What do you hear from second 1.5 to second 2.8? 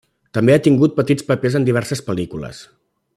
en diverses pel·lícules.